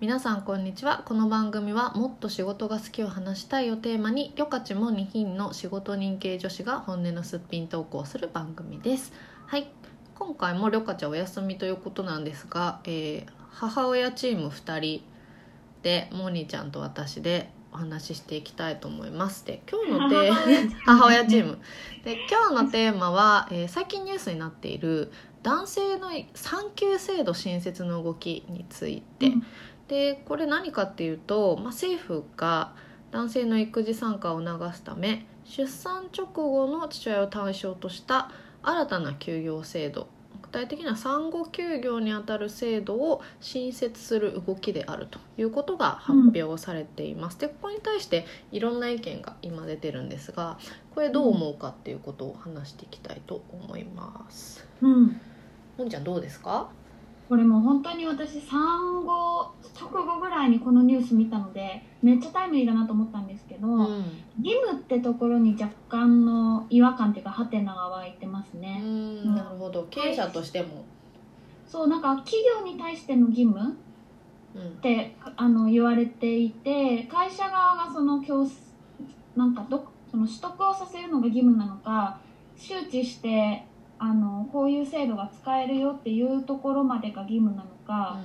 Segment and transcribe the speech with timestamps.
[0.00, 1.02] 皆さんこんにちは。
[1.06, 9.12] この番組はもっと仕事が好きを話したいをテーマにりょかちも2品の仕事人系女子が本音のすっぴん投稿する番組です。
[9.46, 9.68] はい。
[10.16, 15.04] 今回もりょかちゃんお休みということなんですが、えー母親チーム2人
[15.82, 19.46] でモニーちゃんと私でお話ししていきたいと思います。
[19.46, 21.58] で今日のテーマ 母親チーム。
[22.02, 25.12] で今日のテーマは、えー最近ニュースになっている
[25.44, 29.46] 男性の産休制度新設の動きについて、うん
[29.88, 32.72] でこれ何かっていうと、まあ、政府が
[33.10, 38.30] 男性の育児参加を促すため出産直後の父親を対象とした
[38.62, 40.08] 新たな休業制度
[40.42, 50.58] 具体的には産後休業にあたる制度を新設する動きであるということが発表されています、でここに対していろんな意見が今出てるんですが
[50.94, 54.66] これどう思うかっていうことを話していきたいと思います。
[54.80, 55.20] うん、
[55.76, 56.70] もんちゃんどうですか？
[57.28, 64.04] これもう本当に私産後直後ぐらいにこのニュース見たのでめっちゃタイムリーだなと思ったんですけど、うん。
[64.42, 69.34] 義務ってところに若干の違和感っていうかハテナが湧いてますうね、ん。
[69.34, 69.86] なるほど。
[69.90, 70.84] 経営者としても、
[71.66, 73.74] そうなんか企業に対しての義務っ
[74.54, 74.76] うん。
[74.82, 78.52] てあの言われていて会社側がその強制
[79.34, 82.20] なんかどその取得をさせるのが義務なのか
[82.56, 83.64] 周知して
[83.98, 88.18] あのこういう制度が使えるよっていうところまでが義務なのか、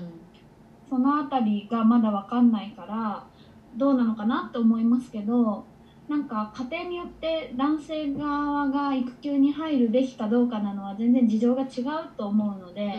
[0.89, 3.23] そのあたりがまだわかんないから
[3.77, 5.65] どうなのかなと思いますけど
[6.07, 12.95] なんか家庭によって男性側が育休に入るべきかどうかなのは全然事情が違うと思うので、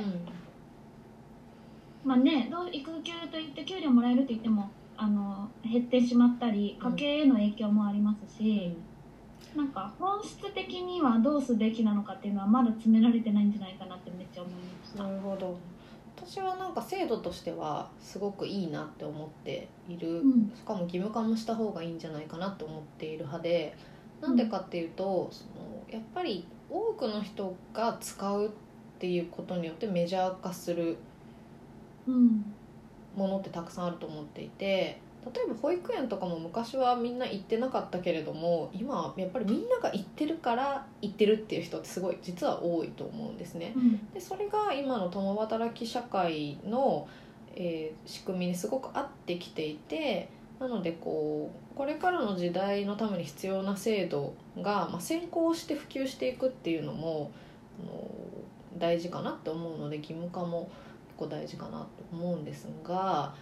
[2.05, 8.77] まあねどう育休といって給料もらえると言ってもあの減ってしまったり家計への影響もありますし、
[9.57, 15.03] なんか本質的にはどうすべきなのかっていうのはまだ詰められてないんじゃないかなってめっちゃ思いました。
[15.03, 15.57] なるほど。
[16.17, 20.53] 私はなんか制度としてはすごくいいなって思っている、うん。
[20.55, 23.77] しかも義務化もした方がいいんじゃないかなって思っている派で。
[24.21, 28.51] なんでかっていうと、そのやっぱり多くの人が使うっ
[28.99, 30.99] ていうことによってメジャー化する
[32.07, 32.45] うん。
[33.17, 43.73] ものってたくさんあると思っていて例えば保育園とかも昔はみんな行ってなかったけれども今はやっぱりみんなが行ってるから行ってるっていう人ってすごい実は多いと思うんですね。
[43.77, 47.07] うんでそれが今の共働き社会の、
[47.55, 57.31] えー仕組みにすごく合ってきていてなのでこうこれからの時代のために必要な制度が、まあ、先行して普及していくっていうのも
[57.83, 58.11] あの
[58.79, 60.71] 大事かなって思うので義務化も
[61.09, 63.35] 結構大事かなと思うんですが。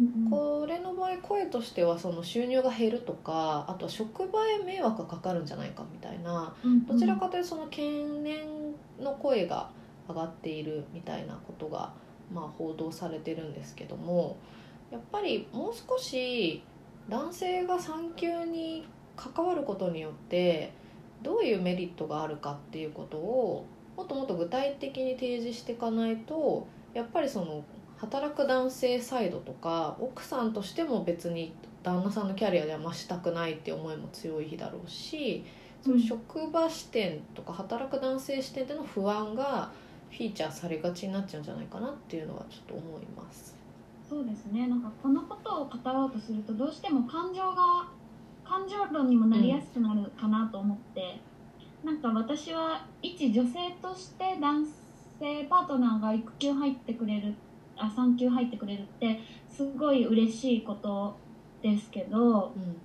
[0.00, 7.82] うんこれの場合声としてはその収入が減るとかあとは職場へ迷惑がかかるんじゃないかみたいなうんどちらかというとその懸
[8.22, 9.70] 念の声が
[10.08, 11.92] 上がっているみたいなことが、
[12.32, 14.36] まあ、報道されてるんですけども
[14.90, 16.62] やっぱりもう少し
[17.08, 18.86] 男性が産休に
[19.16, 20.72] 関わることによって
[21.22, 23.66] どういうメリットがあるかっていうことを
[23.96, 27.64] もっともっと具体的に提示していかないとやっぱりその
[28.02, 31.54] 働く男性サイドとか奥さんとしても別に
[31.84, 35.44] 旦那さんのキャリアでは増したくないって思いも強いだろうし
[35.84, 39.70] そういう職場視点とか働く男性視点での不安が
[40.10, 43.56] フィーチャーされがちになっちゃうんじゃないかなっていうのはちょっと思います。
[44.08, 44.66] そうですね。
[44.66, 47.86] なんかこのことを語ろうとするとどうしても感情が
[48.44, 51.20] 感情論にもなりやすくなるかなと思って、
[51.84, 54.66] なんか私は一女性として男
[55.18, 57.34] 性パートナーが育休入ってくれる
[57.82, 61.16] あ産休入ってくれるってすごい嬉しいこと
[61.62, 62.76] ですけどうん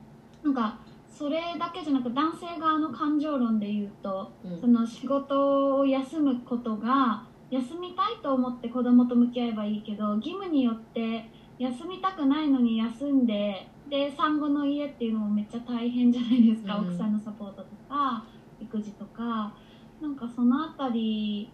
[0.43, 4.61] なんかそれだけじゃなく男性側の感情論で言うとうん。
[4.61, 16.87] その仕事を休むことが休みたいと思って子供と向き合えばいいけど義務によって休みたくないのに休んでで産後の家っていうのもめっちゃ大変じゃないですか、うん。
[16.89, 18.23] 奥さんのサポートとか
[18.59, 19.53] 育児とか。
[20.01, 21.49] なんかそのあたり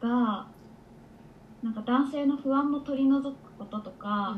[0.00, 0.46] が
[1.64, 4.36] なんか男性の不安も取り除くこととか、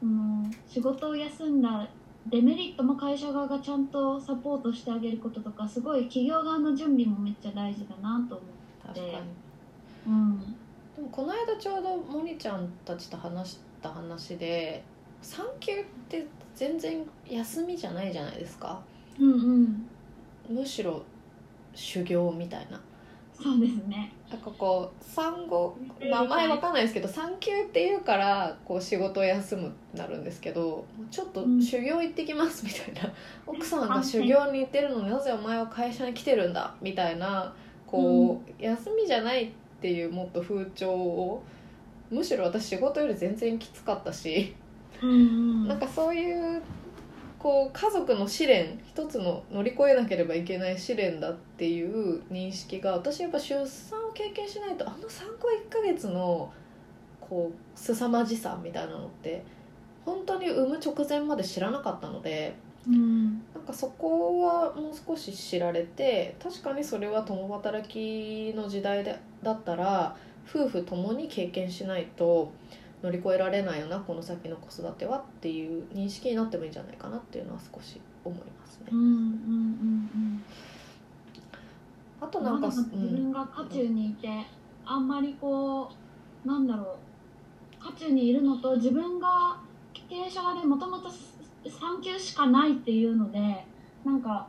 [0.00, 1.86] その仕事を休んだ
[2.30, 8.44] デメリットも会社側がちゃんとサポートしてあげることとかすごい企業側の準備もめっちゃ大事だなと思
[8.82, 9.08] 確かに。
[10.06, 14.82] う、でもこの間ちょうどモニちゃんたちと話した話で
[15.20, 18.80] 産休って全然休みじゃないじゃないですか。
[19.18, 19.40] うん、うん
[20.48, 20.56] うん。
[20.56, 21.02] むしろ
[21.74, 22.80] 修行みたいな
[23.40, 24.12] そうですね。
[24.30, 25.76] なんかこう産後
[26.10, 31.62] まあ前わかんないですけど産休っていうからこう仕事を休むなるんですけどちょっとうん。
[31.62, 33.12] 修行行ってきますみたいな、
[33.46, 37.54] 奥さんが修行に行ってるのになぜお前は会社に来てるんだみたいな
[37.86, 39.50] こう、休みじゃないっ
[39.80, 41.42] ていうもっと風潮を
[42.10, 44.54] むしろ私仕事より全然きつかったし、
[45.02, 45.68] うんうん。
[45.68, 46.62] なんかそういう
[47.38, 56.52] こう家族の試練一つの乗り越えなければいけない試練だっていう認識が私やっぱ出産を経験しないとあの産後1ヶ月の
[57.20, 59.44] こう凄まじさみたいなのって
[60.04, 62.56] 本当に産む直前まで知らなかったので
[62.88, 70.16] うんなんかそこはもう少し知られて確かにそれは共働きの時代でだったら
[70.48, 72.50] 夫婦ともに経験しないと
[73.02, 78.86] 乗り越えられないよなこの先の子育てはっていう認識になってもいいんじゃないかなっていうのは少し思いますね。
[78.90, 78.98] うん。
[78.98, 79.08] うんう
[80.16, 80.44] ん
[82.20, 82.44] あとうん。
[82.44, 82.60] なん。
[82.60, 83.10] か、自うん。
[83.10, 84.28] 分が渦中にいて、
[84.84, 85.06] あん。
[85.06, 85.90] まりこ
[86.44, 86.66] うなん。
[86.66, 86.96] だろ
[87.80, 89.56] う渦中にいるのと自分が
[90.08, 93.38] 経営者側でもともと産休しかないっていうので
[94.04, 94.20] なん。
[94.20, 94.46] か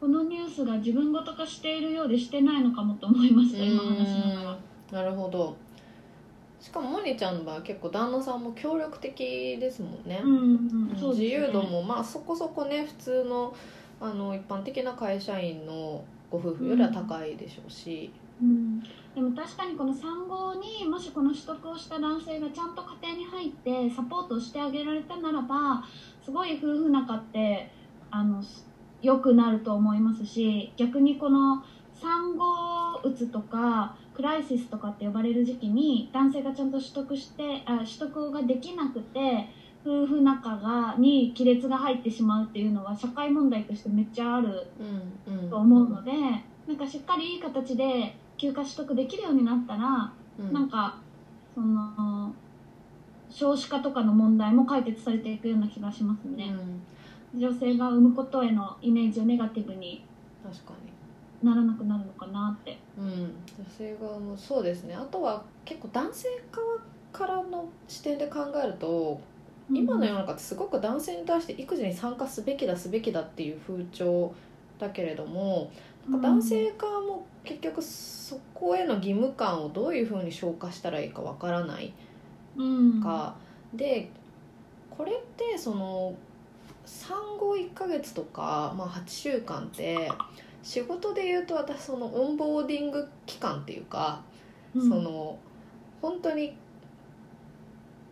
[0.00, 4.58] このニュースが自分ごと化しているようでしてないのかもと思いました今話しなが
[4.90, 5.02] ら。
[5.02, 5.56] なるほど
[6.62, 11.24] しかもモニちゃんの場合は結構旦那さんも協力的ですもんね、うんうん、そうね。
[11.24, 13.52] 由度もまあそこそこね普通の
[14.00, 25.84] あの一般的な会社員のご夫婦よりは高いでしょうし、うん、でも確かにこの産後にもしこの取得をした男性がちゃんと家庭に入ってサポートをしてあげられたならば
[26.24, 27.70] すごい夫婦仲って
[28.10, 28.42] あの
[29.02, 31.62] 良くなると思いますし逆にこの
[32.00, 39.48] 産後うつとかクライシスとかって呼ばれる時期に男性がちゃんと取得してあ取得ができなくて
[39.84, 44.68] 夫婦仲がに亀裂が入ってしまうっていうのは社会問題としてめっちゃある
[45.26, 45.50] うんうん。
[45.50, 46.12] と思うので、
[46.68, 50.52] なんかしっかりいい形で休暇取得できるようになったら、うん。
[50.52, 51.00] なんか
[51.52, 52.32] その
[53.28, 56.54] 少子化とかの問題も解決されていくような気がしますね、
[57.34, 60.04] 女性が産むことへのイメージをネガティブに
[60.44, 61.01] 確かに
[61.42, 62.78] ならなくなるのかなって。
[62.98, 64.94] うん、女性側のそうですね。
[64.94, 66.78] あとは結構男性側
[67.12, 69.20] からの視点で考えると
[69.70, 74.34] 今の世の中ってすごく男性に対して育児に参加すべきだすべきだっていう風潮
[74.78, 75.70] だけれども
[76.08, 81.92] なんか男性側も結局そこへの義務感をどういうふうに消化したらいいかわからない。
[82.56, 83.02] うん。
[83.02, 83.34] か、
[83.72, 84.10] で
[84.90, 86.14] これってその
[86.84, 90.10] 産後1ヶ月とか、まあ、8週間って
[90.62, 94.22] 仕事で言うと私そのオンボーディング期間っていうか、
[94.74, 94.88] うん。
[94.88, 95.38] その
[96.00, 96.54] 本当に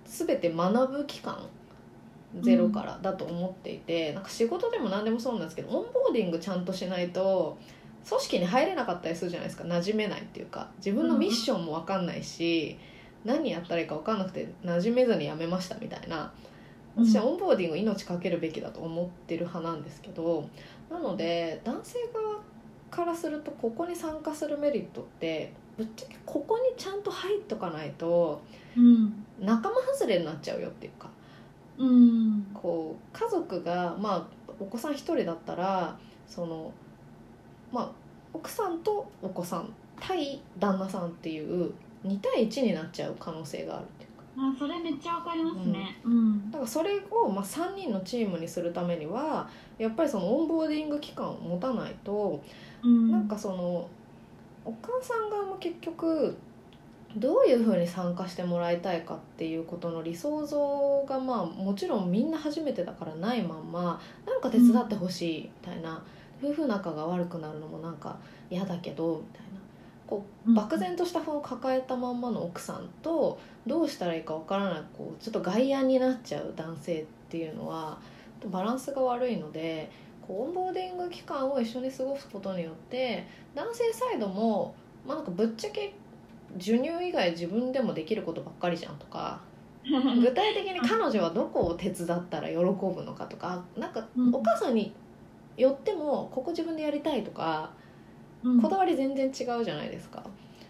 [0.04, 1.38] 全て学ぶ期間
[2.40, 7.56] ゼロからだと思っていて、なんか仕事でも何でもそうなんですけどオンボーディングちゃんとしないと
[8.08, 10.68] 組織に入れなかったりするじゃないですか馴染めないっていうか。
[10.78, 12.78] 自分のミッションも分かんないし、
[13.24, 16.32] 何やったらいいか分かんなくて馴染めずに辞めましたみたいな。
[16.96, 20.48] 私はオンボーディング命かけるべきだと思ってる派なんですけど
[20.90, 22.39] なので男性側
[22.90, 28.42] からするとここに参加するメリットってぶっちゃけここにちゃんと入っとかないと
[28.76, 29.24] うん。
[29.40, 31.08] 仲間外れになっちゃうよっていうか。
[31.78, 32.46] うん。
[32.54, 34.26] こう家族がまあ
[34.58, 35.96] お子さん一人だったら
[36.26, 36.72] その
[37.72, 37.90] まあ
[38.32, 41.72] 奥さんとお子さん対旦那さんっていう
[42.04, 44.09] 2対1になっちゃう可能性があるっていうか
[44.40, 46.00] あそれめっちゃわかりますね。
[46.04, 46.50] うん。
[46.50, 49.48] だからそれをまあ3人のチームにするためには
[49.78, 52.42] やっぱりそのオンボーディング期間を持たないと
[52.82, 53.10] うん。
[53.10, 53.88] なんかその
[54.64, 56.36] お母さん側も結局
[57.16, 66.02] どういうふうに参加してもらいたいかっていうことの理想像がまあもちろんみんな初めてだからないまんまなんか手伝ってほしいみたいな、
[66.42, 68.16] 夫婦仲が悪くなるのもなんか
[68.48, 69.60] 嫌だけどみたいな
[70.10, 77.98] こううん漠然とした不安を抱えたまんまの奥さんとどうしたらいいかわからないこうちょっと外野になっちゃう男性っていうのは
[78.50, 79.90] バランスが悪いので
[80.26, 84.74] こうオンボーディング期間を一緒に過ごすことによって男性サイドも、
[85.06, 85.94] まあ、なんかぶっちゃけ
[86.58, 89.40] 授乳以外自分でもできることばっかりじゃんとか
[89.84, 92.64] 具体的に彼女はどこを手伝ったら喜ぶ
[93.02, 94.92] のかとかなんかうんお母さんに
[95.56, 97.79] よってもここ自分でやりたいとかうん
[98.42, 100.22] こだわり全然違うじゃないですか。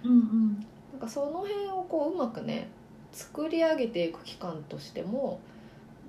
[0.04, 0.66] うんうん。
[0.92, 2.68] なんかその辺をこううまくね
[3.12, 5.40] 作り上げていく期間としても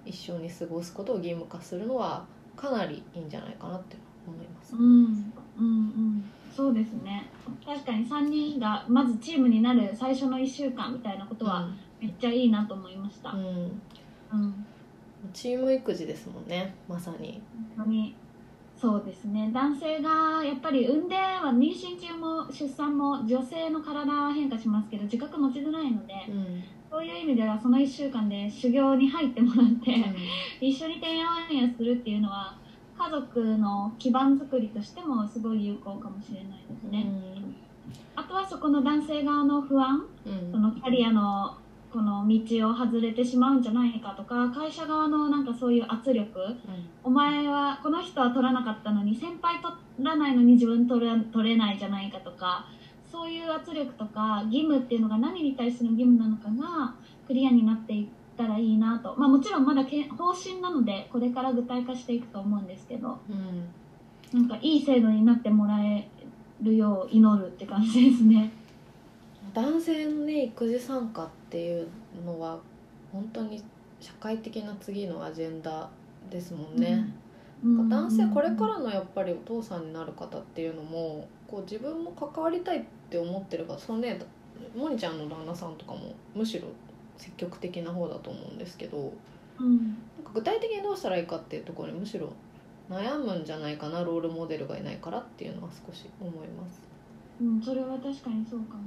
[0.05, 2.25] 一緒に過ごすことを義務化するのは
[2.55, 3.95] かなりいいんじゃないかなって
[4.27, 4.75] 思います。
[4.75, 6.23] うんうんうん。
[6.55, 7.27] そうですね。
[7.65, 11.69] 確かに3人がまずチームになる最初の1週間みたいなことは
[12.01, 13.45] めっちゃいいなと思いました、うん、うん。
[14.33, 14.65] うん、
[15.33, 17.41] チーム育児ですもんねまさに。
[17.75, 18.15] 本当に
[18.81, 19.51] そうですね。
[19.53, 26.63] 男性がやっぱり産んでは妊娠中も出産も女性の体は変化しますけど自覚持ちづらいのでうん。
[26.89, 30.03] そういう意味ではその1週間で修行に入ってもらって、
[30.59, 32.57] 一緒にてんやわんやするっていうのは
[32.97, 37.07] 家族の基盤作りとしてもすごい有効かもしれないですね、
[38.15, 40.51] あとはそこの男性側の不安うん。
[40.51, 41.55] そのキャリアの
[41.91, 46.39] この道を外れてしまうんじゃないかとか会社側のなんかそういう圧力。
[47.03, 52.67] お前はこの人は取らなかったのに先輩取らないのに自分取れ取れないじゃないかとか
[53.11, 56.95] そういう圧力とか義務っていうのが何に対しての義務なのかが
[57.27, 58.07] クリアになっていっ
[58.37, 63.67] たらいいなと、まあ、もちろんまだけ方針なのでこれから具体化していくと思うんですけどうん。
[64.33, 66.07] なんかいい制度になってもらえ
[66.61, 68.51] るよう祈るって感じですね。
[69.53, 71.87] 男性のね育児参加っていう
[72.25, 72.59] のは
[73.11, 73.63] 本当に
[73.99, 75.89] 社会的な次のアジェンダ
[76.29, 77.13] ですもんね、
[77.63, 77.89] うん。
[77.89, 84.19] 男性これからのやっぱりお父さんになる方っていうのもこう自分も関わりたいって思ってる方そのね
[84.75, 86.67] モニちゃんの旦那さんとかもむしろ
[87.17, 89.13] 積極的な方だと思うんですけど
[89.59, 89.77] うん。
[89.77, 92.31] なんか具体的にどうしたらいいかっていうところにむしろ
[92.89, 96.90] 悩むんじゃないかなロールモデルがいないからっていうのは少し思います。
[97.39, 98.81] うん、それは確かにそうかも。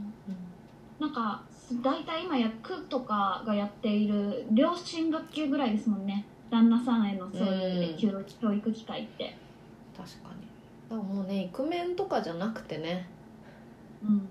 [0.98, 1.42] なんか
[1.82, 6.24] 大体今や区とかがやっている両親学級ぐらいですもんね。
[6.50, 9.36] 旦那さんへのそういう教育機会って。
[9.96, 10.46] 確かに。
[10.88, 13.08] だからもうねイクメンとかじゃなくてね。
[14.02, 14.10] うん。
[14.10, 14.28] うん、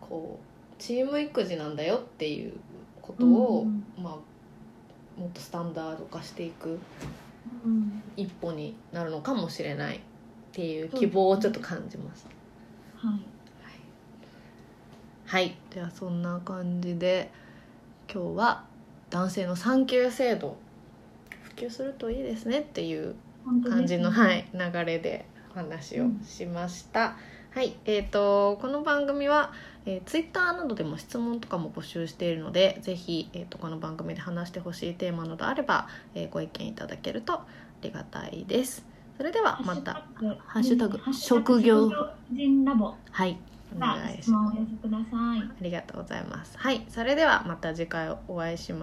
[0.00, 2.54] こうチーム育児なんだよっていう
[3.02, 6.78] ことを、うんまあ、もっとスタンダード化していく
[7.64, 8.02] うん。
[8.16, 10.00] 一歩になるのかもしれないっ
[10.52, 12.26] ていう希望をちょっと感じます。
[13.08, 13.20] はい。
[15.26, 17.30] はい、ではそんな感じで
[18.12, 18.64] 今日は
[19.10, 20.56] 男性の産休制度
[21.42, 23.14] 普及するといいですねっていう
[23.68, 27.16] 感じの、はい、流れでお話をしました、
[27.50, 27.76] はい。
[27.84, 29.52] えー、とこの番組は、
[29.86, 37.46] えー、ツイッターなどでも質問とかも募集しているのでぜひ、えー、とこの番組で話してほしいテーマなどあれば、えーご意見いただけるとあ
[37.82, 40.04] りがたいですそれではまた
[40.46, 41.90] ハッシュタグ職業
[42.30, 42.94] 人ラボ。
[43.10, 43.38] はい。
[43.76, 44.58] おが願いします。
[45.16, 46.56] ありがとうございます。
[46.58, 48.80] はいそれではまた次回お会いしま